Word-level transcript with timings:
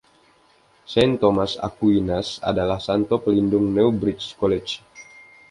Saint 0.93 1.13
Thomas 1.21 1.53
Aquinas 1.67 2.27
adalah 2.49 2.79
santo 2.87 3.15
pelindung 3.23 3.67
Newbridge 3.77 4.25
College. 4.41 4.71